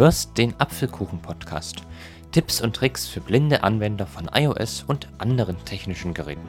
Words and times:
hörst 0.00 0.38
den 0.38 0.58
Apfelkuchen-Podcast. 0.58 1.82
Tipps 2.32 2.62
und 2.62 2.74
Tricks 2.74 3.06
für 3.06 3.20
blinde 3.20 3.62
Anwender 3.62 4.06
von 4.06 4.30
iOS 4.32 4.82
und 4.84 5.10
anderen 5.18 5.62
technischen 5.66 6.14
Geräten. 6.14 6.48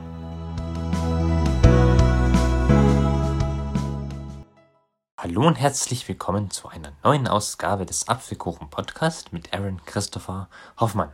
Hallo 5.17 5.45
und 5.45 5.55
herzlich 5.55 6.07
willkommen 6.07 6.49
zu 6.49 6.69
einer 6.69 6.93
neuen 7.03 7.27
Ausgabe 7.27 7.85
des 7.85 8.07
Apfelkuchen-Podcast 8.07 9.33
mit 9.33 9.53
Aaron 9.53 9.81
Christopher 9.85 10.47
Hoffmann. 10.79 11.11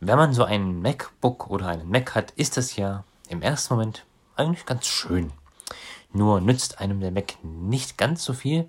Wenn 0.00 0.18
man 0.18 0.34
so 0.34 0.44
ein 0.44 0.82
MacBook 0.82 1.48
oder 1.48 1.68
einen 1.68 1.88
Mac 1.88 2.14
hat, 2.14 2.32
ist 2.32 2.58
das 2.58 2.76
ja 2.76 3.04
im 3.30 3.40
ersten 3.40 3.72
Moment 3.72 4.04
eigentlich 4.36 4.66
ganz 4.66 4.84
schön. 4.84 5.32
Nur 6.12 6.42
nützt 6.42 6.78
einem 6.78 7.00
der 7.00 7.10
Mac 7.10 7.42
nicht 7.42 7.96
ganz 7.96 8.22
so 8.22 8.34
viel, 8.34 8.68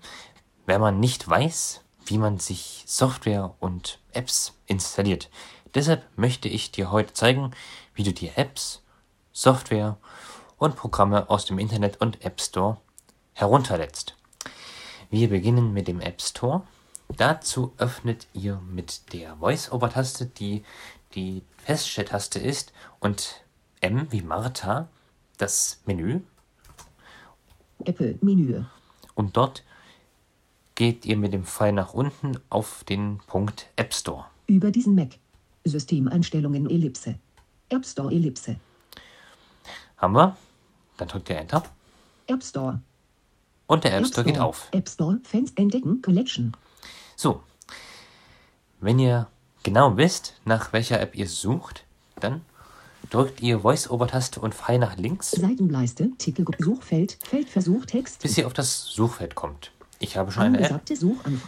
wenn 0.66 0.79
man 0.79 1.02
nicht 1.02 1.27
weiß, 1.27 1.80
wie 2.05 2.18
man 2.18 2.40
sich 2.40 2.84
Software 2.88 3.55
und 3.60 4.00
Apps 4.12 4.54
installiert. 4.68 5.30
Deshalb 5.73 6.05
möchte 6.18 6.50
ich 6.50 6.72
dir 6.72 6.91
heute 6.91 7.14
zeigen, 7.14 7.52
wie 7.94 8.04
du 8.04 8.12
die 8.12 8.30
Apps, 8.30 8.84
Software 9.32 9.98
und 10.58 10.76
Programme 10.76 11.30
aus 11.30 11.46
dem 11.46 11.60
Internet 11.60 12.02
und 12.02 12.24
App 12.26 12.41
Store 12.41 12.77
herunterlädst. 13.34 14.18
Wir 15.10 15.30
beginnen 15.30 15.74
mit 15.74 15.88
dem 15.88 16.00
App 16.02 16.22
Store. 16.22 16.64
Dazu 17.18 17.74
öffnet 17.77 18.27
ihr 18.34 18.62
mit 18.70 19.13
der 19.13 19.38
Voice-Over-Taste, 19.38 20.26
die 20.26 20.63
die 21.16 21.44
Feststelltaste 21.58 22.40
ist, 22.40 22.72
und 22.99 23.44
M 23.82 24.08
wie 24.12 24.22
Martha 24.22 24.88
das 25.38 25.82
Menü. 25.86 26.22
Apple 27.84 28.18
Menü. 28.22 28.63
Und 29.16 29.36
dort 29.36 29.63
geht 30.82 31.05
ihr 31.05 31.15
mit 31.15 31.32
dem 31.32 31.43
Pfeil 31.46 31.74
nach 31.74 31.93
unten 31.93 32.40
auf 32.49 32.84
den 32.85 33.20
Punkt 33.27 33.68
App 33.76 33.93
Store. 33.93 34.26
Über 34.48 34.71
diesen 34.71 34.96
Mac. 34.96 35.10
Systemeinstellungen 35.63 36.68
Ellipse. 36.68 37.20
App 37.70 37.85
Store 37.85 38.12
Ellipse. 38.12 38.55
Haben 39.98 40.15
wir? 40.15 40.35
Dann 40.98 41.07
drückt 41.07 41.29
ihr 41.29 41.37
Enter. 41.37 41.63
App 42.26 42.43
Store. 42.43 42.82
Und 43.68 43.84
der 43.84 43.96
App 43.96 44.07
Store 44.07 44.26
geht 44.26 44.40
auf. 44.40 44.70
App 44.71 44.90
Store, 44.90 45.20
Fans 45.21 45.52
entdecken, 45.55 46.02
Collection. 46.02 46.57
So. 47.15 47.43
Wenn 48.79 48.98
ihr 48.98 49.27
genau 49.62 49.98
wisst, 49.98 50.34
nach 50.46 50.74
welcher 50.74 50.99
App 50.99 51.15
ihr 51.15 51.27
sucht, 51.27 51.85
dann 52.20 52.41
drückt 53.12 53.40
ihr 53.43 53.59
Voice-Over-Taste 53.59 54.40
und 54.40 54.55
Pfeil 54.55 54.79
nach 54.79 54.98
links, 54.98 55.29
Seitenleiste, 55.29 56.09
Titel, 56.18 56.43
Suchfeld, 56.57 57.20
Feldversuch, 57.24 57.85
Text. 57.85 58.24
bis 58.24 58.35
ihr 58.40 58.48
auf 58.48 58.54
das 58.54 58.87
Suchfeld 58.87 59.35
kommt. 59.35 59.71
Ich 60.02 60.18
habe 60.18 60.32
schon 60.32 60.44
eine 60.44 60.60
App. 60.60 60.71
Angesagte. 60.71 61.41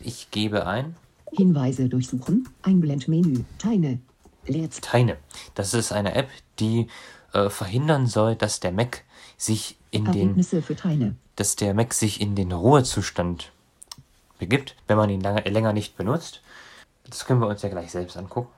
Ich 0.00 0.30
gebe 0.30 0.66
ein 0.66 0.96
Hinweise 1.32 1.88
durchsuchen. 1.88 2.48
Einblendmenü. 2.62 3.44
Teine. 3.58 4.00
Leerzeichen. 4.46 4.82
Teine. 4.82 5.16
Das 5.54 5.74
ist 5.74 5.92
eine 5.92 6.14
App, 6.14 6.30
die 6.58 6.88
äh, 7.34 7.50
verhindern 7.50 8.06
soll, 8.06 8.36
dass 8.36 8.58
der 8.58 8.72
Mac 8.72 9.04
sich 9.36 9.76
in 9.90 10.06
den, 10.06 10.14
Ergebnisse 10.14 10.62
für 10.62 10.74
Teine. 10.74 11.14
dass 11.36 11.56
der 11.56 11.74
Mac 11.74 11.92
sich 11.92 12.20
in 12.22 12.34
den 12.34 12.52
Ruhezustand 12.52 13.52
begibt, 14.38 14.76
wenn 14.88 14.96
man 14.96 15.10
ihn 15.10 15.20
lange, 15.20 15.42
länger 15.42 15.74
nicht 15.74 15.96
benutzt. 15.96 16.40
Das 17.04 17.26
können 17.26 17.40
wir 17.40 17.48
uns 17.48 17.60
ja 17.60 17.68
gleich 17.68 17.90
selbst 17.90 18.16
angucken. 18.16 18.48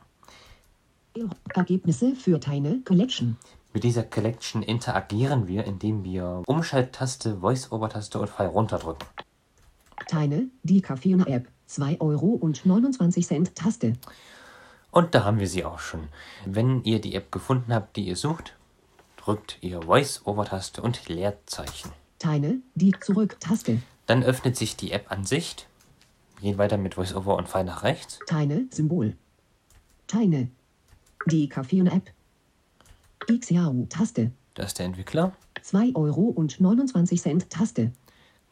Ergebnisse 1.52 2.14
für 2.14 2.38
Teine. 2.38 2.80
Collection. 2.84 3.36
Mit 3.74 3.84
dieser 3.84 4.04
Collection 4.04 4.62
interagieren 4.62 5.48
wir, 5.48 5.64
indem 5.64 6.04
wir 6.04 6.42
Umschalttaste, 6.46 7.38
Voice-Over-Taste 7.38 8.20
und 8.20 8.30
Pfeil 8.30 8.46
runterdrücken. 8.46 9.06
Teine. 10.06 10.48
Die 10.62 10.80
Kaffeena 10.80 11.26
App. 11.26 11.48
2 11.66 12.00
Euro 12.00 12.28
und 12.28 12.66
29 12.66 13.26
Cent 13.26 13.54
Taste. 13.54 13.94
Und 14.90 15.14
da 15.14 15.24
haben 15.24 15.38
wir 15.40 15.48
sie 15.48 15.64
auch 15.64 15.78
schon. 15.78 16.08
Wenn 16.44 16.84
ihr 16.84 17.00
die 17.00 17.14
App 17.14 17.32
gefunden 17.32 17.72
habt, 17.72 17.96
die 17.96 18.06
ihr 18.06 18.16
sucht, 18.16 18.56
drückt 19.16 19.58
ihr 19.62 19.82
Voice-Over-Taste 19.82 20.82
und 20.82 21.08
Leerzeichen. 21.08 21.90
Teine. 22.18 22.60
Die 22.74 22.92
Zurück-Taste. 23.00 23.80
Dann 24.06 24.22
öffnet 24.22 24.56
sich 24.56 24.76
die 24.76 24.92
App-Ansicht. 24.92 25.66
Geht 26.42 26.58
weiter 26.58 26.76
mit 26.76 26.94
Voice-Over 26.94 27.36
und 27.36 27.48
Pfeil 27.48 27.64
nach 27.64 27.84
rechts. 27.84 28.18
Teine. 28.26 28.66
Symbol. 28.70 29.16
Teine. 30.08 30.48
Die 31.26 31.48
Kaffeena 31.48 31.92
App. 31.92 32.10
XJAU 33.26 33.86
Taste. 33.88 34.32
Da 34.54 34.64
ist 34.64 34.78
der 34.78 34.86
Entwickler. 34.86 35.32
2 35.62 35.92
Euro 35.94 36.22
und 36.22 36.60
29 36.60 37.22
Cent 37.22 37.48
Taste. 37.48 37.92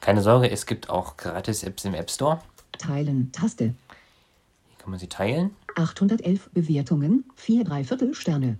Keine 0.00 0.22
Sorge, 0.22 0.50
es 0.50 0.64
gibt 0.66 0.88
auch 0.88 1.16
Gratis-Apps 1.18 1.84
im 1.84 1.94
App 1.94 2.10
Store. 2.10 2.40
Teilen 2.78 3.30
Taste. 3.32 3.64
Hier 3.64 4.78
kann 4.78 4.90
man 4.90 4.98
sie 4.98 5.08
teilen. 5.08 5.54
811 5.76 6.50
Bewertungen, 6.52 7.24
4 7.36 7.64
Dreiviertel 7.64 8.14
Sterne. 8.14 8.58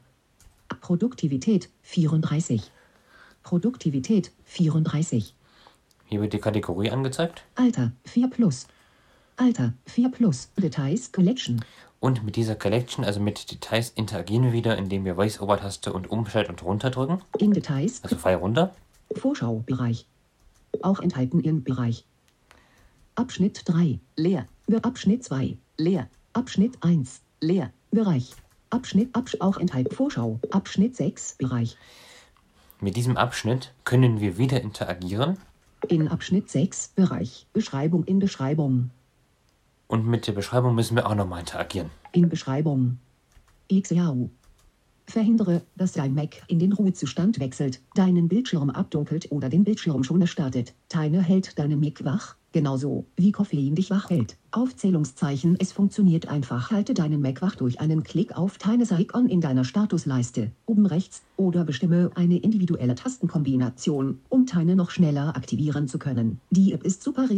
Produktivität 0.81 1.71
34. 1.83 2.71
Produktivität 3.43 4.33
34. 4.45 5.35
Hier 6.07 6.21
wird 6.21 6.33
die 6.33 6.39
Kategorie 6.39 6.91
angezeigt. 6.91 7.45
Alter 7.55 7.93
4 8.05 8.29
plus. 8.29 8.67
Alter 9.37 9.73
4 9.87 10.11
plus. 10.11 10.51
Details 10.57 11.11
Collection. 11.13 11.65
Und 12.01 12.25
mit 12.25 12.37
dieser 12.37 12.55
Collection, 12.55 13.05
also 13.05 13.21
mit 13.21 13.51
Details, 13.51 13.91
interagieren 13.91 14.45
wir 14.45 14.53
wieder, 14.53 14.77
indem 14.77 15.05
wir 15.05 15.15
Voice-Over-Taste 15.17 15.93
und 15.93 16.11
Umschalt 16.11 16.49
und 16.49 16.63
runterdrücken. 16.63 17.23
In 17.39 17.53
Details 17.53 18.03
Also 18.05 18.17
Pfeil 18.17 18.37
runter. 18.37 18.75
Vorschaubereich. 19.17 20.07
Auch 20.83 21.01
enthalten 21.01 21.41
in 21.41 21.63
Bereich. 21.65 22.05
Abschnitt 23.15 23.63
3. 23.65 23.99
Leer. 24.17 24.47
Abschnitt 24.83 25.25
2. 25.25 25.57
Leer. 25.77 26.09
Abschnitt 26.33 26.79
1. 26.83 27.21
Leer. 27.41 27.73
Bereich. 27.91 28.35
Abschnitt 28.71 29.15
Absch 29.15 29.37
auch 29.41 29.59
enthalten 29.59 29.95
Vorschau. 29.95 30.39
Abschnitt 30.51 30.97
6. 30.97 31.37
Bereich. 31.39 31.77
Mit 32.81 32.97
diesem 32.97 33.17
Abschnitt 33.17 33.75
können 33.85 34.21
wir 34.21 34.39
wieder 34.39 34.63
interagieren. 34.63 35.37
In 35.89 36.09
Abschnitt 36.09 36.51
6. 36.51 36.93
Bereich. 36.95 37.47
Beschreibung 37.53 38.05
in 38.05 38.21
Beschreibung. 38.21 38.91
Und 39.89 40.07
mit 40.07 40.27
der 40.29 40.33
Beschreibung 40.33 40.75
müssen 40.77 40.95
wir 40.95 41.07
auch 41.07 41.17
nochmal 41.17 41.41
interagieren. 41.41 41.91
In 42.13 42.29
Beschreibung. 42.29 42.99
XJAU. 43.73 44.31
Verhindere, 45.11 45.63
dass 45.77 45.93
dein 45.93 46.15
Mac 46.15 46.43
in 46.49 46.59
den 46.59 46.73
Ruhezustand 46.73 47.39
wechselt, 47.41 47.83
deinen 47.95 48.29
Bildschirm 48.29 48.71
abdunkelt 48.71 49.31
oder 49.31 49.49
den 49.49 49.65
Bildschirm 49.65 50.03
schon 50.05 50.27
startet. 50.27 50.75
Teine 50.89 51.23
hält 51.23 51.59
deinen 51.59 51.81
Mac 51.81 52.05
wach, 52.05 52.37
genauso 52.53 53.07
wie 53.17 53.33
Koffein 53.33 53.75
dich 53.75 53.91
wach 53.91 54.11
hält. 54.11 54.37
Aufzählungszeichen 54.53 55.57
Es 55.61 55.71
funktioniert 55.71 56.27
einfach. 56.27 56.73
Halte 56.73 56.93
deinen 56.93 57.21
Mac 57.21 57.41
wach 57.41 57.55
durch 57.55 57.81
einen 57.81 58.03
Klick 58.03 58.37
auf 58.37 58.59
Tines 58.59 58.91
Icon 58.91 59.29
in 59.29 59.41
deiner 59.41 59.63
Statusleiste, 59.65 60.51
oben 60.67 60.87
rechts, 60.87 61.23
oder 61.37 61.65
bestimme 61.65 62.11
eine 62.17 62.37
individuelle 62.37 62.95
Tastenkombination, 62.95 64.19
um 64.29 64.47
Tine 64.47 64.77
noch 64.77 64.91
schneller 64.91 65.37
aktivieren 65.37 65.89
zu 65.89 65.99
können. 65.99 66.41
Die 66.51 66.73
App 66.73 66.85
ist 66.85 67.03
super 67.03 67.29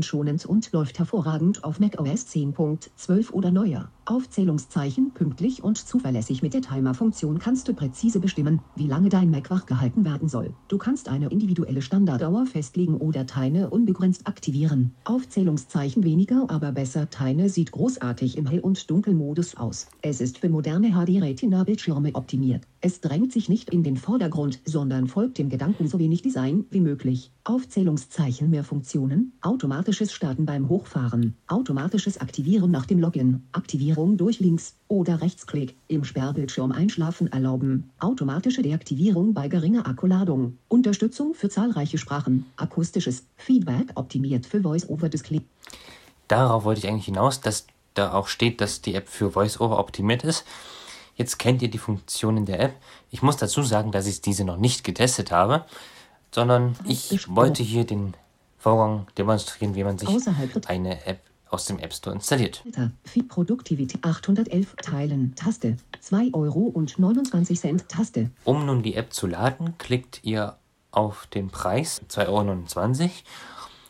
schonend 0.00 0.46
und 0.46 0.70
läuft 0.72 0.98
hervorragend 0.98 1.64
auf 1.64 1.80
macOS 1.80 2.26
10.12 2.26 3.32
oder 3.32 3.50
neuer. 3.50 3.90
Aufzählungszeichen 4.04 5.12
pünktlich 5.12 5.62
und 5.62 5.76
zuverlässig 5.76 6.40
mit 6.40 6.54
der 6.54 6.62
Timer-Funktion 6.62 7.38
kannst 7.38 7.68
du 7.68 7.74
präzise 7.74 8.20
bestimmen, 8.20 8.60
wie 8.76 8.86
lange 8.86 9.08
dein 9.08 9.30
Mac 9.30 9.50
wach 9.50 9.66
gehalten 9.66 10.04
werden 10.04 10.28
soll. 10.28 10.54
Du 10.68 10.78
kannst 10.78 11.08
eine 11.08 11.28
individuelle 11.28 11.82
Standarddauer 11.82 12.46
festlegen 12.46 12.96
oder 12.96 13.26
Tine 13.26 13.70
unbegrenzt 13.70 14.26
aktivieren. 14.26 14.94
Aufzählungszeichen 15.04 16.04
weniger, 16.04 16.46
aber 16.58 16.72
besser. 16.72 17.08
Tine 17.08 17.48
sieht 17.48 17.70
großartig 17.70 18.36
im 18.36 18.44
Hell- 18.44 18.58
und 18.58 18.90
Dunkelmodus 18.90 19.56
aus. 19.56 19.86
Es 20.02 20.20
ist 20.20 20.38
für 20.38 20.48
moderne 20.48 20.90
HD-Retina-Bildschirme 20.90 22.16
optimiert. 22.16 22.64
Es 22.80 23.00
drängt 23.00 23.32
sich 23.32 23.48
nicht 23.48 23.70
in 23.70 23.84
den 23.84 23.96
Vordergrund, 23.96 24.58
sondern 24.64 25.06
folgt 25.06 25.38
dem 25.38 25.50
Gedanken 25.50 25.86
so 25.86 26.00
wenig 26.00 26.22
Design 26.22 26.64
wie 26.70 26.80
möglich. 26.80 27.30
Aufzählungszeichen 27.44 28.50
mehr 28.50 28.64
Funktionen, 28.64 29.34
automatisches 29.40 30.12
Starten 30.12 30.46
beim 30.46 30.68
Hochfahren, 30.68 31.36
automatisches 31.46 32.20
Aktivieren 32.20 32.72
nach 32.72 32.86
dem 32.86 32.98
Login, 32.98 33.44
Aktivierung 33.52 34.16
durch 34.16 34.40
Links- 34.40 34.74
oder 34.88 35.20
Rechtsklick, 35.20 35.76
im 35.86 36.02
Sperrbildschirm 36.02 36.72
einschlafen 36.72 37.28
erlauben, 37.28 37.90
automatische 38.00 38.62
Deaktivierung 38.62 39.32
bei 39.32 39.46
geringer 39.46 39.86
Akkuladung, 39.86 40.58
Unterstützung 40.66 41.34
für 41.34 41.48
zahlreiche 41.48 41.98
Sprachen, 41.98 42.46
akustisches 42.56 43.26
Feedback 43.36 43.92
optimiert 43.94 44.44
für 44.44 44.60
Voice-over-Display. 44.60 45.42
Darauf 46.28 46.64
wollte 46.64 46.80
ich 46.80 46.88
eigentlich 46.88 47.06
hinaus, 47.06 47.40
dass 47.40 47.66
da 47.94 48.12
auch 48.12 48.28
steht, 48.28 48.60
dass 48.60 48.80
die 48.80 48.94
App 48.94 49.08
für 49.08 49.34
VoiceOver 49.34 49.78
optimiert 49.78 50.24
ist. 50.24 50.44
Jetzt 51.16 51.38
kennt 51.38 51.62
ihr 51.62 51.70
die 51.70 51.78
Funktionen 51.78 52.46
der 52.46 52.60
App. 52.60 52.74
Ich 53.10 53.22
muss 53.22 53.36
dazu 53.36 53.62
sagen, 53.62 53.90
dass 53.90 54.06
ich 54.06 54.20
diese 54.20 54.44
noch 54.44 54.56
nicht 54.56 54.84
getestet 54.84 55.32
habe, 55.32 55.64
sondern 56.32 56.76
ich 56.84 57.28
wollte 57.34 57.62
hier 57.62 57.84
den 57.84 58.14
Vorgang 58.58 59.06
demonstrieren, 59.16 59.74
wie 59.74 59.84
man 59.84 59.98
sich 59.98 60.08
eine 60.66 61.04
App 61.06 61.20
aus 61.50 61.64
dem 61.64 61.78
App 61.78 61.92
Store 61.94 62.14
installiert. 62.14 62.62
Viel 63.04 63.24
Produktivität 63.24 64.04
811 64.04 64.76
Teilen 64.76 65.34
Taste 65.34 65.76
2 66.00 66.30
Euro 66.34 66.60
und 66.60 66.98
29 66.98 67.58
Cent 67.58 67.88
Taste 67.88 68.30
Um 68.44 68.66
nun 68.66 68.82
die 68.82 68.94
App 68.94 69.12
zu 69.12 69.26
laden, 69.26 69.76
klickt 69.78 70.20
ihr 70.22 70.56
auf 70.90 71.26
den 71.28 71.48
Preis 71.48 72.02
2,29 72.10 72.28
Euro. 72.28 73.10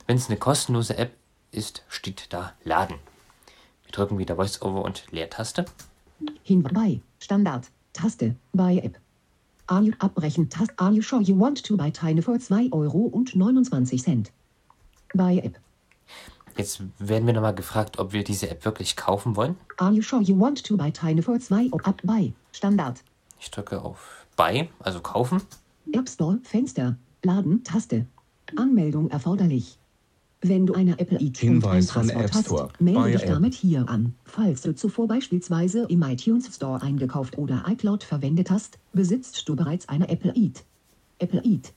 Wenn 0.07 0.17
es 0.17 0.29
eine 0.29 0.39
kostenlose 0.39 0.97
App 0.97 1.13
ist, 1.51 1.83
steht 1.89 2.33
da 2.33 2.53
Laden. 2.65 2.97
Wir 3.85 3.93
drücken 3.93 4.19
wieder 4.19 4.37
VoiceOver 4.37 4.83
und 4.83 5.05
Leertaste. 5.11 5.65
Hinweis 6.43 6.73
bei 6.73 7.01
Standard 7.21 7.71
Taste 7.93 8.37
bei 8.53 8.79
App. 8.79 8.99
Are 9.67 9.83
you 9.83 9.93
abbrechen 9.99 10.49
Taste 10.49 10.73
Are 10.79 10.93
you 10.93 11.03
sure 11.03 11.23
you 11.23 11.39
want 11.39 11.63
to 11.65 11.77
buy 11.77 11.91
Tiny 11.91 12.23
für 12.23 12.39
2 12.39 12.69
Euro 12.73 12.99
und 12.99 13.35
29 13.35 14.03
Cent? 14.03 14.33
Bei 15.15 15.39
App. 15.39 15.59
Jetzt 16.57 16.83
werden 16.99 17.27
wir 17.27 17.35
nochmal 17.35 17.55
gefragt, 17.55 17.99
ob 17.99 18.13
wir 18.13 18.25
diese 18.25 18.51
App 18.51 18.65
wirklich 18.65 18.97
kaufen 18.97 19.37
wollen. 19.37 19.57
Are 19.77 19.93
you 19.93 20.03
sure 20.03 20.23
you 20.23 20.39
want 20.39 20.65
to 20.65 20.77
buy 20.77 20.91
Tiny 20.91 21.23
für 21.23 21.39
2 21.39 21.67
Euro? 21.73 21.79
Ab 21.85 22.01
bei 22.03 22.33
Standard 22.53 23.03
Ich 23.39 23.51
drücke 23.51 23.81
auf 23.83 24.27
Buy, 24.37 24.69
also 24.81 25.01
kaufen. 25.01 25.43
App 25.93 26.09
Store 26.09 26.39
Fenster 26.43 26.97
Laden 27.23 27.63
Taste. 27.65 28.07
Anmeldung 28.57 29.11
erforderlich. 29.11 29.79
Wenn 30.41 30.67
du 30.67 30.75
eine 30.75 30.99
Apple 30.99 31.21
ID 31.21 31.43
und 31.43 31.49
ein 31.49 31.49
Hinweis 31.49 31.91
von 31.91 32.07
Passwort 32.07 32.25
App 32.25 32.45
Store. 32.45 32.69
hast, 32.69 32.81
melde 32.81 33.13
dich 33.13 33.23
App. 33.23 33.29
damit 33.29 33.55
hier 33.55 33.89
an. 33.89 34.15
Falls 34.25 34.63
du 34.63 34.75
zuvor 34.75 35.09
beispielsweise 35.09 35.87
im 35.89 36.03
iTunes 36.03 36.55
Store 36.55 36.81
eingekauft 36.81 37.39
oder 37.39 37.65
iCloud 37.67 38.05
verwendet 38.05 38.51
hast, 38.51 38.79
besitzt 38.93 39.49
du 39.49 39.57
bereits 39.57 39.89
eine 39.89 40.09
Apple 40.09 40.33
ID. 40.37 40.63
Apple 41.19 41.43
ID. 41.45 41.73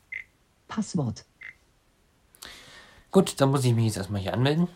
Passwort. 0.68 1.25
Gut, 3.10 3.42
dann 3.42 3.50
muss 3.50 3.66
ich 3.66 3.74
mich 3.74 3.86
jetzt 3.86 3.98
erstmal 3.98 4.22
hier 4.22 4.34
anmelden. 4.34 4.68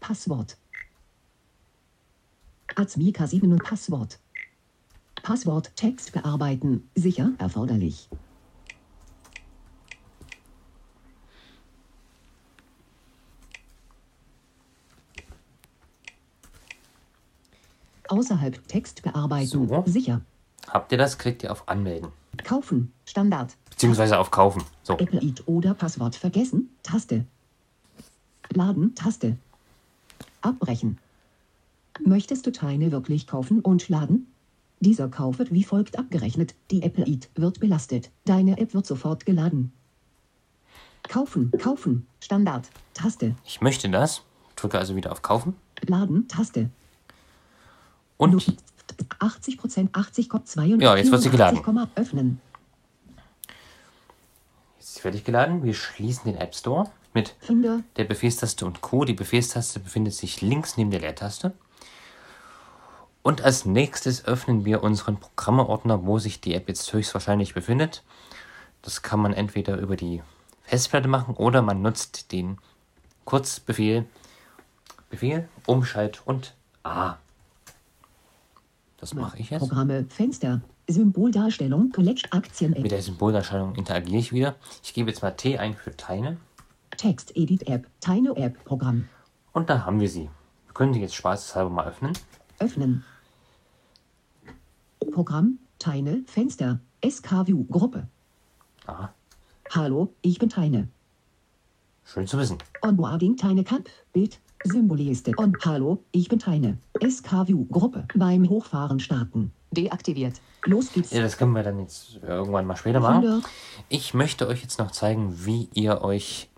Passwort. 0.00 0.56
Azmika 2.74 3.26
7 3.26 3.52
und 3.52 3.62
Passwort. 3.62 4.18
Passwort 5.22 5.70
Text 5.76 6.12
bearbeiten. 6.12 6.88
Sicher 6.94 7.32
erforderlich. 7.38 8.08
Außerhalb 18.08 18.66
Text 18.68 19.02
bearbeiten. 19.02 19.46
So. 19.46 19.84
Sicher. 19.86 20.20
Habt 20.68 20.92
ihr 20.92 20.98
das, 20.98 21.18
klickt 21.18 21.42
ihr 21.42 21.52
auf 21.52 21.68
Anmelden. 21.68 22.10
Kaufen. 22.44 22.92
Standard. 23.04 23.56
Beziehungsweise 23.70 24.18
auf 24.18 24.30
Kaufen. 24.30 24.62
So, 24.82 24.98
Apple 24.98 25.22
ID 25.22 25.42
oder 25.46 25.74
Passwort 25.74 26.16
vergessen. 26.16 26.70
Taste. 26.82 27.24
Laden. 28.50 28.94
Taste. 28.94 29.36
Abbrechen. 30.40 30.98
Möchtest 32.04 32.46
du 32.46 32.52
Teile 32.52 32.92
wirklich 32.92 33.26
kaufen 33.26 33.60
und 33.60 33.88
laden? 33.88 34.32
Dieser 34.80 35.08
Kauf 35.08 35.38
wird 35.38 35.52
wie 35.52 35.64
folgt 35.64 35.98
abgerechnet. 35.98 36.54
Die 36.70 36.82
Apple 36.82 37.06
ID 37.06 37.28
wird 37.34 37.58
belastet. 37.58 38.10
Deine 38.24 38.58
App 38.58 38.74
wird 38.74 38.86
sofort 38.86 39.26
geladen. 39.26 39.72
Kaufen. 41.08 41.50
Kaufen. 41.58 42.06
Standard. 42.20 42.68
Taste. 42.94 43.34
ich 43.44 43.60
möchte 43.60 43.88
das. 43.88 44.22
Drücke 44.56 44.78
also 44.78 44.94
wieder 44.96 45.12
auf 45.12 45.22
Kaufen. 45.22 45.56
Laden. 45.86 46.28
Taste. 46.28 46.70
Und 48.18 48.56
80 49.18 49.58
Prozent. 49.58 49.94
80,2 49.94 50.82
Ja, 50.82 50.96
jetzt 50.96 51.10
wird 51.10 51.22
sie 51.22 51.30
geladen. 51.30 51.60
Öffnen. 51.94 52.40
jetzt 54.76 54.88
ist 54.88 54.94
sie 54.96 55.00
fertig 55.00 55.24
geladen. 55.24 55.64
Wir 55.64 55.72
schließen 55.72 56.24
den 56.24 56.36
App 56.36 56.54
Store 56.54 56.90
mit 57.14 57.34
Finde. 57.40 57.84
der 57.96 58.04
Befehlstaste 58.04 58.66
und 58.66 58.82
Co. 58.82 59.04
Die 59.04 59.14
Befehlstaste 59.14 59.80
befindet 59.80 60.14
sich 60.14 60.42
links 60.42 60.76
neben 60.76 60.90
der 60.90 61.00
Leertaste. 61.00 61.54
Und 63.22 63.42
als 63.42 63.64
nächstes 63.64 64.24
öffnen 64.24 64.64
wir 64.64 64.82
unseren 64.82 65.18
Programmeordner, 65.18 66.04
wo 66.06 66.18
sich 66.18 66.40
die 66.40 66.54
App 66.54 66.68
jetzt 66.68 66.92
höchstwahrscheinlich 66.92 67.54
befindet. 67.54 68.02
Das 68.82 69.02
kann 69.02 69.20
man 69.20 69.32
entweder 69.32 69.76
über 69.78 69.96
die 69.96 70.22
Festplatte 70.62 71.08
machen 71.08 71.34
oder 71.34 71.62
man 71.62 71.82
nutzt 71.82 72.32
den 72.32 72.58
Kurzbefehl 73.24 74.06
Befehl, 75.10 75.48
Umschalt 75.66 76.22
und 76.26 76.54
A. 76.82 77.16
Das 78.98 79.14
mache 79.14 79.38
ich 79.38 79.50
jetzt. 79.50 79.60
Programme. 79.60 80.06
Fenster. 80.08 80.60
Symboldarstellung. 80.88 81.90
Collect 81.92 82.32
Aktien. 82.32 82.72
Mit 82.72 82.90
der 82.90 83.02
Symboldarstellung 83.02 83.74
interagiere 83.74 84.18
ich 84.18 84.32
wieder. 84.32 84.56
Ich 84.82 84.92
gebe 84.94 85.10
jetzt 85.10 85.22
mal 85.22 85.30
T 85.32 85.58
ein 85.58 85.74
für 85.74 85.96
Teile. 85.96 86.36
Text 86.96 87.36
Edit 87.36 87.68
App. 87.68 87.86
Tiny 88.00 88.30
App 88.36 88.64
Programm. 88.64 89.08
Und 89.52 89.70
da 89.70 89.84
haben 89.86 90.00
wir 90.00 90.08
sie. 90.08 90.28
Wir 90.66 90.74
können 90.74 90.92
sie 90.94 91.00
jetzt 91.00 91.14
spaßeshalber 91.14 91.70
mal 91.70 91.86
öffnen. 91.86 92.12
Öffnen. 92.58 93.04
Programm. 95.12 95.58
Teine. 95.78 96.22
Fenster. 96.26 96.80
SKView 97.08 97.64
Gruppe. 97.70 98.08
Aha, 98.86 99.12
Hallo, 99.70 100.14
ich 100.22 100.38
bin 100.38 100.48
Teine. 100.48 100.88
schön 102.04 102.26
zu 102.26 102.38
wissen. 102.38 102.58
Onboarding 102.82 103.36
Teine 103.36 103.62
Cup. 103.62 103.88
Bild. 104.12 104.40
Symbolliste. 104.64 105.32
Und 105.36 105.56
Hallo, 105.64 106.02
ich 106.12 106.28
bin 106.28 106.38
Teine. 106.38 106.78
SKView 107.02 107.66
Gruppe. 107.66 108.06
Beim 108.14 108.48
Hochfahren 108.48 109.00
starten. 109.00 109.52
Deaktiviert. 109.70 110.40
Los 110.64 110.92
geht's. 110.92 111.10
Ja, 111.10 111.22
das 111.22 111.36
können 111.36 111.52
wir 111.52 111.62
dann 111.62 111.78
jetzt 111.80 112.18
irgendwann 112.22 112.66
mal 112.66 112.76
später 112.76 113.00
machen. 113.00 113.42
Ich 113.88 114.14
möchte 114.14 114.48
euch 114.48 114.62
jetzt 114.62 114.78
noch 114.78 114.90
zeigen, 114.90 115.44
wie 115.44 115.68
ihr 115.74 116.02
euch 116.02 116.48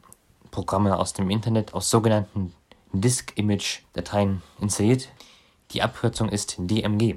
Programme 0.50 0.98
aus 0.98 1.12
dem 1.12 1.30
Internet 1.30 1.74
aus 1.74 1.90
sogenannten 1.90 2.52
Disk-Image-Dateien 2.92 4.42
installiert. 4.60 5.08
Die 5.72 5.82
Abkürzung 5.82 6.28
ist 6.28 6.56
DMG. 6.58 7.16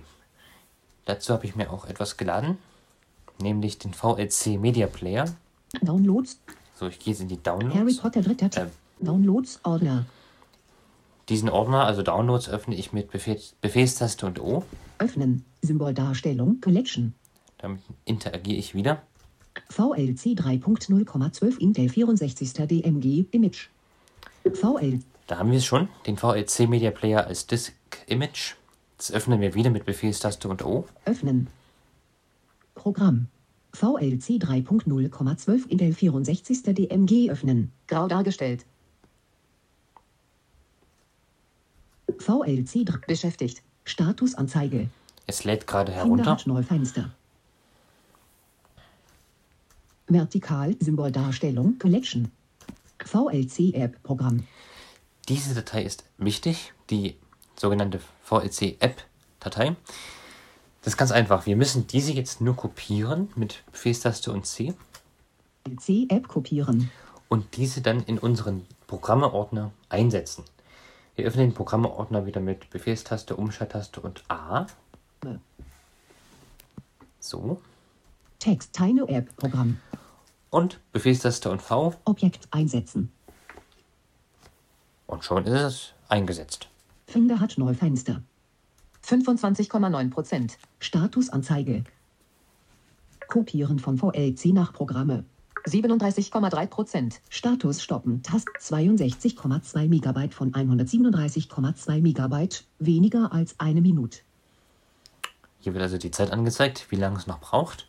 Dazu 1.05 1.33
habe 1.33 1.45
ich 1.45 1.55
mir 1.55 1.71
auch 1.71 1.85
etwas 1.85 2.17
geladen, 2.17 2.57
nämlich 3.41 3.79
den 3.79 3.93
VLC 3.93 4.59
Media 4.59 4.87
Player. 4.87 5.25
Downloads. 5.81 6.39
So, 6.75 6.87
ich 6.87 6.99
gehe 6.99 7.13
jetzt 7.13 7.21
in 7.21 7.27
die 7.27 7.39
Harry 7.45 7.59
Downloads. 7.69 7.97
Potter 7.97 8.21
dritter. 8.21 8.49
Ähm. 8.61 8.69
Downloads 8.99 9.59
Ordner. 9.63 10.05
Diesen 11.33 11.49
Ordner, 11.49 11.87
also 11.87 12.03
Downloads, 12.03 12.47
öffne 12.47 12.75
ich 12.75 12.93
mit 12.93 13.09
Befehl, 13.09 13.39
Befehlstaste 13.59 14.27
und 14.27 14.39
O. 14.39 14.63
Öffnen. 14.99 15.43
Symboldarstellung. 15.63 16.61
Collection. 16.61 17.15
Damit 17.57 17.81
interagiere 18.05 18.59
ich 18.59 18.75
wieder. 18.75 19.01
VLC 19.67 20.37
3.0,12 20.37 21.57
Intel 21.57 21.89
64. 21.89 22.53
DMG 22.53 23.25
Image. 23.31 23.69
VL 24.43 24.99
Da 25.25 25.39
haben 25.39 25.49
wir 25.49 25.57
es 25.57 25.65
schon, 25.65 25.87
den 26.05 26.17
VLC 26.17 26.69
Media 26.69 26.91
Player 26.91 27.25
als 27.25 27.47
Disk 27.47 27.73
Image. 28.05 28.53
Das 28.97 29.11
öffnen 29.11 29.41
wir 29.41 29.55
wieder 29.55 29.71
mit 29.71 29.85
Befehlstaste 29.85 30.47
und 30.47 30.63
O. 30.63 30.85
öffnen. 31.05 31.47
Programm. 32.75 33.25
VLC 33.73 34.37
3.0,12 34.37 35.67
Intel 35.67 35.93
64. 35.93 36.61
DMG 36.75 37.31
öffnen. 37.31 37.71
Grau 37.87 38.07
dargestellt. 38.07 38.67
VLC 42.19 42.85
3 42.85 42.97
beschäftigt. 43.07 43.61
Statusanzeige. 43.85 44.89
Es 45.27 45.43
lädt 45.43 45.67
gerade 45.67 45.91
herunter. 45.91 46.37
Neufenster. 46.45 47.11
Vertikal 50.07 50.75
Symboldarstellung 50.79 51.77
Collection. 51.79 52.31
VLC 53.03 53.73
App 53.73 54.01
Programm. 54.03 54.45
Diese 55.27 55.53
Datei 55.55 55.83
ist 55.83 56.03
wichtig, 56.17 56.73
die 56.89 57.15
sogenannte 57.55 57.99
VLC 58.23 58.77
App 58.79 59.03
Datei. 59.39 59.75
Das 60.81 60.93
ist 60.93 60.97
ganz 60.97 61.11
einfach. 61.11 61.45
Wir 61.45 61.55
müssen 61.55 61.87
diese 61.87 62.11
jetzt 62.11 62.41
nur 62.41 62.55
kopieren 62.55 63.29
mit 63.35 63.63
Befehlstaste 63.71 64.31
und 64.31 64.45
C 64.45 64.73
VLC 65.65 66.11
App 66.11 66.27
kopieren. 66.27 66.89
und 67.29 67.55
diese 67.55 67.81
dann 67.81 68.03
in 68.03 68.19
unseren 68.19 68.65
Programmeordner 68.87 69.71
einsetzen. 69.89 70.43
Wir 71.15 71.25
öffnen 71.25 71.49
den 71.49 71.53
Programmeordner 71.53 72.25
wieder 72.25 72.41
mit 72.41 72.69
Befehlstaste, 72.71 73.35
Umschalttaste 73.35 74.01
und 74.01 74.23
A. 74.29 74.65
So. 77.19 77.61
Text 78.39 78.73
Tiny 78.73 79.01
App 79.07 79.35
Programm. 79.37 79.79
Und 80.49 80.79
Befehlstaste 80.91 81.49
und 81.51 81.61
V 81.61 81.93
Objekt 82.05 82.47
einsetzen. 82.51 83.11
und 85.07 85.23
schon 85.23 85.45
ist 85.45 85.61
es 85.61 85.93
eingesetzt. 86.09 86.67
Finder 87.07 87.39
hat 87.39 87.57
Neufenster. 87.57 88.23
25,9 89.05 90.09
Prozent. 90.09 90.57
Statusanzeige. 90.79 91.83
Kopieren 93.27 93.77
von 93.79 93.97
VLC 93.97 94.45
nach 94.47 94.73
Programme. 94.73 95.25
37,3 95.65 96.67
Prozent. 96.67 97.21
Status 97.29 97.81
stoppen. 97.81 98.21
Tast 98.21 98.47
62,2 98.59 99.87
Megabyte 99.87 100.33
von 100.33 100.51
137,2 100.51 102.01
Megabyte. 102.01 102.65
Weniger 102.79 103.31
als 103.31 103.59
eine 103.59 103.81
Minute. 103.81 104.19
Hier 105.59 105.73
wird 105.73 105.83
also 105.83 105.97
die 105.97 106.11
Zeit 106.11 106.31
angezeigt, 106.31 106.87
wie 106.89 106.97
lange 106.97 107.17
es 107.17 107.27
noch 107.27 107.39
braucht. 107.39 107.87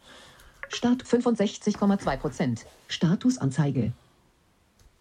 Start 0.69 1.03
65,2 1.03 2.17
Prozent. 2.17 2.67
Statusanzeige. 2.89 3.93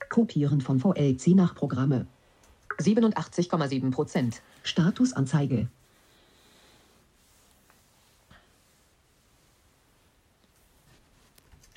Kopieren 0.10 0.62
von 0.62 0.80
VLC 0.80 1.36
nach 1.36 1.54
Programme. 1.56 2.08
87,7 2.80 3.92
Prozent. 3.92 4.42
Statusanzeige. 4.64 5.68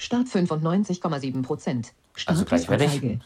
Start 0.07 0.29
95,7 0.29 1.43
Prozent. 1.43 1.93
Also 2.27 2.45
gleich 2.45 2.67
fertig. 2.67 3.19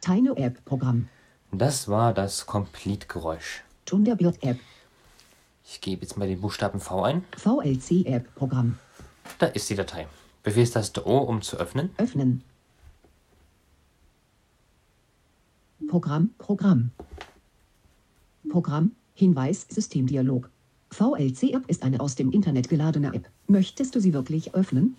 Tiny 0.00 0.30
App 0.34 0.64
Programm. 0.64 1.08
Das 1.52 1.86
war 1.86 2.12
das 2.12 2.46
Complete-Geräusch. 2.46 3.62
Thunderbird 3.84 4.42
App. 4.42 4.58
Ich 5.64 5.80
gebe 5.80 6.02
jetzt 6.02 6.16
mal 6.16 6.26
den 6.26 6.40
Buchstaben 6.40 6.80
V 6.80 7.04
ein. 7.04 7.24
VLC 7.36 8.04
App 8.06 8.34
Programm. 8.34 8.80
Da 9.38 9.46
ist 9.46 9.70
die 9.70 9.76
Datei. 9.76 10.08
Befehlstaste 10.42 11.06
O, 11.06 11.18
um 11.18 11.42
zu 11.42 11.56
öffnen. 11.56 11.90
Öffnen. 11.98 12.42
Programm, 15.88 16.30
Programm. 16.36 16.90
Programm, 18.50 18.96
Hinweis, 19.14 19.66
Systemdialog. 19.70 20.49
VLC 20.90 21.54
App 21.54 21.68
ist 21.68 21.82
eine 21.82 22.00
aus 22.00 22.16
dem 22.16 22.30
Internet 22.32 22.68
geladene 22.68 23.14
App. 23.14 23.30
Möchtest 23.46 23.94
du 23.94 24.00
sie 24.00 24.12
wirklich 24.12 24.54
öffnen? 24.54 24.96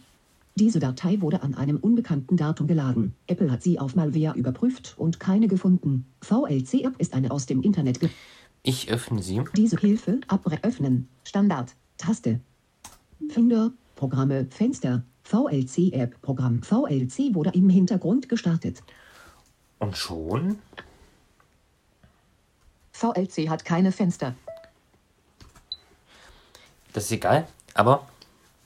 Diese 0.56 0.80
Datei 0.80 1.22
wurde 1.22 1.44
an 1.44 1.54
einem 1.56 1.78
unbekannten 1.78 2.38
Datum 2.38 2.68
geladen. 2.68 3.14
Apple 3.28 3.52
hat 3.52 3.64
sie 3.64 3.80
auf 3.80 3.96
Malware 3.96 4.38
überprüft 4.38 4.96
und 4.98 5.20
keine 5.20 5.48
gefunden. 5.48 6.06
VLC 6.22 6.84
App 6.84 6.96
ist 6.98 7.14
eine 7.14 7.32
aus 7.32 7.46
dem 7.46 7.62
Internet 7.62 8.00
ge 8.00 8.10
Ich 8.64 8.90
öffne 8.90 9.22
sie. 9.22 9.42
Diese 9.56 9.78
Hilfe, 9.78 10.20
Abre 10.28 10.60
öffnen, 10.64 11.08
Standard. 11.24 11.76
Taste. 11.98 12.40
Finder, 13.30 13.72
Programme, 13.96 14.48
Fenster, 14.50 15.04
VLC 15.24 15.94
App 15.94 16.22
Programm. 16.22 16.64
VLC 16.64 17.34
wurde 17.34 17.52
im 17.54 17.70
Hintergrund 17.70 18.28
gestartet. 18.28 18.82
Und 19.80 19.96
schon 19.96 20.58
VLC 22.92 23.50
hat 23.50 23.66
keine 23.66 23.92
Fenster. 23.92 24.36
Das 26.94 27.06
ist 27.06 27.12
egal, 27.12 27.48
aber 27.74 28.08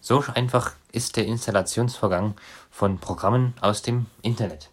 so 0.01 0.23
einfach 0.33 0.73
ist 0.91 1.15
der 1.15 1.25
Installationsvorgang 1.25 2.35
von 2.71 2.99
Programmen 2.99 3.53
aus 3.61 3.81
dem 3.81 4.07
Internet. 4.21 4.69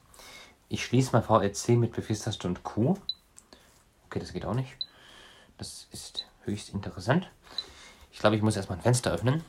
Ich 0.69 0.85
schließe 0.85 1.13
mal 1.13 1.23
VLC 1.23 1.71
mit 1.71 1.93
Befehlstaste 1.93 2.49
und 2.49 2.63
Q. 2.65 2.97
Okay, 4.07 4.21
das 4.21 4.33
geht 4.33 4.47
auch 4.47 4.55
nicht. 4.55 4.75
Das 5.59 5.87
ist 5.91 6.27
höchst 6.45 6.71
interessant. 6.71 7.31
Ich 8.11 8.19
glaube, 8.19 8.37
ich 8.37 8.43
muss 8.43 8.57
erstmal 8.57 8.79
ein 8.79 8.83
Fenster 8.83 9.13
öffnen. 9.13 9.45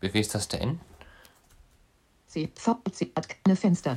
Befehlstaste 0.00 0.58
N. 0.58 0.80
C. 2.26 2.50
VLC 2.54 3.12
hat 3.16 3.28
keine 3.28 3.56
Fenster. 3.56 3.96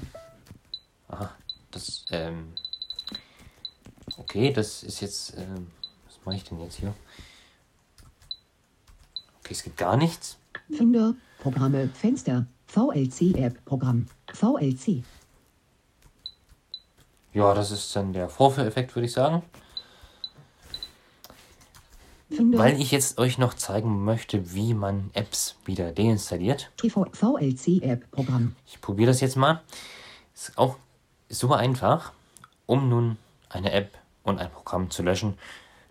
Aha, 1.07 1.35
das, 1.71 2.05
ähm. 2.11 2.53
Okay, 4.17 4.53
das 4.53 4.83
ist 4.83 5.01
jetzt, 5.01 5.35
ähm. 5.37 5.71
Was 6.05 6.17
mache 6.23 6.35
ich 6.35 6.43
denn 6.43 6.61
jetzt 6.61 6.75
hier? 6.75 6.93
Es 9.49 9.63
gibt 9.63 9.77
gar 9.77 9.97
nichts. 9.97 10.37
Finder, 10.71 11.15
Programme, 11.39 11.89
Fenster, 11.93 12.45
VLC 12.67 13.35
App 13.35 13.63
Programm. 13.65 14.07
VLC. 14.33 15.03
Ja, 17.33 17.53
das 17.53 17.71
ist 17.71 17.95
dann 17.95 18.13
der 18.13 18.29
Vorführeffekt, 18.29 18.95
würde 18.95 19.05
ich 19.05 19.13
sagen. 19.13 19.43
Finder, 22.29 22.57
Weil 22.57 22.81
ich 22.81 22.91
jetzt 22.91 23.19
euch 23.19 23.37
noch 23.37 23.53
zeigen 23.53 24.03
möchte, 24.03 24.53
wie 24.53 24.73
man 24.73 25.11
Apps 25.13 25.55
wieder 25.63 25.91
deinstalliert. 25.91 26.71
TV, 26.77 27.05
VLC 27.13 27.81
App 27.83 28.11
Programm. 28.11 28.55
Ich 28.65 28.81
probiere 28.81 29.11
das 29.11 29.21
jetzt 29.21 29.37
mal. 29.37 29.61
Ist 30.33 30.57
auch 30.57 30.75
super 31.29 31.57
einfach. 31.57 32.11
Um 32.65 32.89
nun 32.89 33.17
eine 33.49 33.71
App 33.71 33.97
und 34.23 34.39
ein 34.39 34.51
Programm 34.51 34.89
zu 34.89 35.03
löschen, 35.03 35.37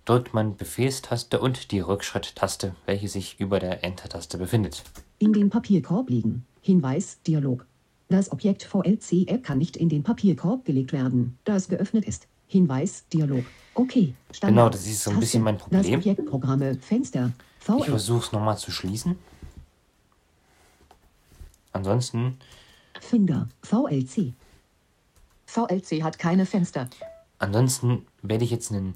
drückt 0.07 0.33
man 0.33 0.57
Befehlstaste 0.57 1.41
und 1.41 1.71
die 1.73 1.81
Rückschritttaste, 1.81 2.75
welche 2.87 3.09
sich 3.09 3.39
über 3.39 3.59
der 3.59 3.85
Enter-Taste 3.85 4.39
befindet. 4.39 4.83
In 5.19 5.33
den 5.33 5.51
Papierkorb 5.51 6.09
liegen. 6.09 6.47
Hinweis, 6.63 7.21
Dialog. 7.27 7.67
Das 8.09 8.31
Objekt 8.33 8.63
VLC 8.63 9.27
App 9.29 9.43
kann 9.43 9.59
nicht 9.59 9.77
in 9.77 9.89
den 9.89 10.03
Papierkorb 10.05 10.65
gelegt 10.65 10.93
werden, 10.93 11.37
da 11.45 11.57
es 11.57 11.69
geöffnet 11.69 12.05
ist. 12.07 12.29
Hinweis, 12.47 13.05
Dialog. 13.13 13.45
Okay. 13.75 14.15
Genau, 14.41 14.69
das 14.69 14.87
ist 14.87 15.03
so 15.03 15.11
ein 15.11 15.19
bisschen 15.21 15.43
mein 15.43 15.59
Das 15.59 15.65
Problem. 15.65 15.99
Objekt 15.99 16.25
Programme, 16.27 16.77
Fenster, 16.77 17.33
Ich 17.59 17.65
VLC. 17.65 17.85
versuche 17.87 18.25
es 18.27 18.33
nochmal 18.33 18.57
zu 18.57 18.71
schließen. 18.71 19.19
Ansonsten, 21.73 22.39
Finder, 23.01 23.49
VLC. 23.63 24.33
VLC 25.47 26.03
hat 26.03 26.19
keine 26.19 26.47
Fenster. 26.47 26.89
ansonsten 27.39 28.07
werde 28.23 28.45
ich 28.45 28.51
jetzt 28.51 28.73
einen 28.73 28.95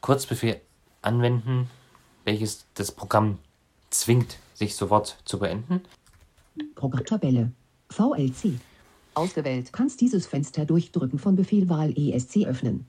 Kurzbefehl 0.00 0.60
anwenden, 1.02 1.68
welches 2.24 2.64
das 2.74 2.92
Programm 2.92 3.38
zwingt, 3.90 4.38
sich 4.54 4.76
sofort 4.76 5.18
zu 5.24 5.38
beenden. 5.38 5.82
Programmtabelle. 6.74 7.52
VLC. 7.90 8.58
Ausgewählt. 9.14 9.72
Kannst 9.72 10.00
dieses 10.00 10.26
Fenster 10.26 10.64
durch 10.64 10.92
Drücken 10.92 11.18
von 11.18 11.36
Befehlwahl 11.36 11.92
ESC 11.96 12.46
öffnen. 12.46 12.86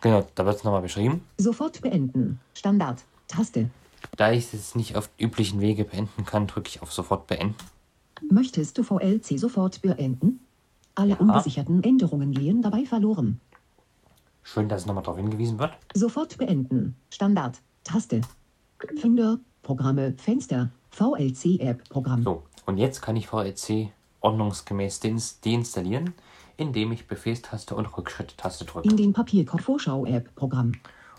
Genau, 0.00 0.26
da 0.34 0.44
wird 0.44 0.56
es 0.56 0.64
nochmal 0.64 0.82
beschrieben. 0.82 1.22
Sofort 1.38 1.80
beenden. 1.80 2.40
Standard. 2.54 3.04
Taste. 3.28 3.70
Da 4.16 4.32
ich 4.32 4.52
es 4.52 4.74
nicht 4.74 4.96
auf 4.96 5.08
üblichen 5.18 5.60
Wege 5.60 5.84
beenden 5.84 6.24
kann, 6.24 6.46
drücke 6.46 6.68
ich 6.68 6.82
auf 6.82 6.92
sofort 6.92 7.26
beenden. 7.28 7.54
Möchtest 8.30 8.78
du 8.78 8.82
VLC 8.82 9.38
sofort 9.38 9.80
beenden? 9.80 10.40
Alle 10.94 11.16
ungesicherten 11.16 11.82
Änderungen 11.82 12.32
gehen 12.32 12.62
dabei 12.62 12.84
verloren. 12.84 13.40
Schön, 14.42 14.68
dass 14.68 14.86
nochmal 14.86 15.02
darauf 15.04 15.18
hingewiesen 15.18 15.58
wird. 15.58 15.72
Sofort 15.94 16.36
beenden. 16.38 16.96
Standard. 17.10 17.60
Taste. 17.84 18.20
Finder, 19.00 19.38
Programme, 19.62 20.14
Fenster, 20.18 20.70
VLC 20.90 21.60
App 21.60 21.88
Programm. 21.88 22.22
So, 22.22 22.42
und 22.66 22.78
jetzt 22.78 23.00
kann 23.00 23.16
ich 23.16 23.28
VLC 23.28 23.90
ordnungsgemäß 24.20 25.00
deins- 25.00 25.40
deinstallieren, 25.40 26.14
indem 26.56 26.92
ich 26.92 27.06
Befehlstaste 27.06 27.74
und 27.74 27.86
Rückschritttaste 27.96 28.64
drücke. 28.64 28.88
In 28.88 28.96
den 28.96 29.12
Papierkorb 29.12 29.62
Vorschau 29.62 30.04
App 30.06 30.34
Programm. 30.34 30.72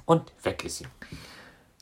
Und 0.05 0.33
weg 0.43 0.63
ist 0.65 0.77
sie. 0.79 0.87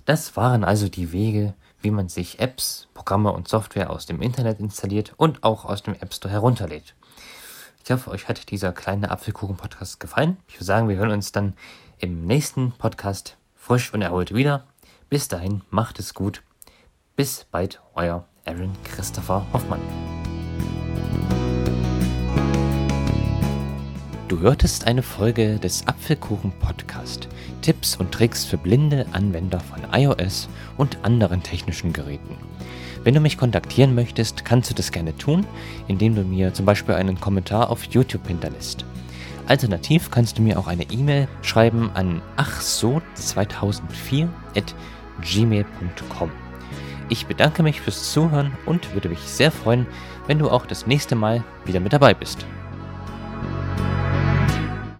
Das 0.05 0.35
waren 0.35 0.63
also 0.63 0.87
die 0.89 1.11
Wege, 1.11 1.53
wie 1.81 1.91
man 1.91 2.09
sich 2.09 2.39
Apps, 2.39 2.87
Programme 2.93 3.31
und 3.31 3.47
Software 3.47 3.89
aus 3.89 4.05
dem 4.05 4.21
Internet 4.21 4.59
installiert 4.59 5.13
und 5.17 5.43
auch 5.43 5.65
aus 5.65 5.83
dem 5.83 5.95
App 5.95 6.13
Store 6.13 6.31
herunterlädt. 6.31 6.95
Ich 7.83 7.89
hoffe, 7.89 8.11
euch 8.11 8.27
hat 8.27 8.51
dieser 8.51 8.73
kleine 8.73 9.09
Apfelkuchen-Podcast 9.09 9.99
gefallen. 9.99 10.37
Ich 10.47 10.55
würde 10.55 10.65
sagen, 10.65 10.87
wir 10.87 10.97
hören 10.97 11.09
uns 11.09 11.31
dann 11.31 11.53
im 11.97 12.27
nächsten 12.27 12.73
Podcast 12.73 13.37
frisch 13.55 13.91
und 13.93 14.03
erholt 14.03 14.35
wieder. 14.35 14.65
Bis 15.09 15.27
dahin, 15.27 15.61
macht 15.71 15.97
es 15.97 16.13
gut. 16.13 16.43
Bis 17.15 17.45
bald, 17.49 17.81
euer 17.95 18.27
Aaron 18.45 18.71
Christopher 18.83 19.45
Hoffmann. 19.51 19.81
Du 24.27 24.39
hörtest 24.39 24.85
eine 24.85 25.03
Folge 25.03 25.57
des 25.57 25.85
Apfelkuchen 25.87 26.51
Podcast. 26.59 27.27
Tipps 27.61 27.97
und 27.97 28.11
Tricks 28.11 28.45
für 28.45 28.57
blinde 28.57 29.07
Anwender 29.11 29.59
von 29.59 29.81
iOS 29.91 30.47
und 30.77 31.03
anderen 31.03 31.41
technischen 31.41 31.93
Geräten. 31.93 32.37
Wenn 33.03 33.15
du 33.15 33.19
mich 33.19 33.37
kontaktieren 33.37 33.95
möchtest, 33.95 34.45
kannst 34.45 34.69
du 34.69 34.75
das 34.75 34.91
gerne 34.91 35.17
tun, 35.17 35.45
indem 35.87 36.13
du 36.13 36.21
mir 36.23 36.53
zum 36.53 36.65
Beispiel 36.65 36.93
einen 36.95 37.19
Kommentar 37.19 37.71
auf 37.71 37.85
YouTube 37.85 38.27
hinterlässt. 38.27 38.85
Alternativ 39.47 40.11
kannst 40.11 40.37
du 40.37 40.43
mir 40.43 40.59
auch 40.59 40.67
eine 40.67 40.83
E-Mail 40.83 41.27
schreiben 41.41 41.89
an 41.95 42.21
achso2004 42.37 44.27
at 44.55 44.75
gmail.com. 45.21 46.31
Ich 47.09 47.25
bedanke 47.25 47.63
mich 47.63 47.81
fürs 47.81 48.13
Zuhören 48.13 48.51
und 48.65 48.93
würde 48.93 49.09
mich 49.09 49.19
sehr 49.19 49.51
freuen, 49.51 49.87
wenn 50.27 50.39
du 50.39 50.49
auch 50.49 50.65
das 50.65 50.87
nächste 50.87 51.15
Mal 51.15 51.43
wieder 51.65 51.79
mit 51.79 51.93
dabei 51.93 52.13
bist. 52.13 52.45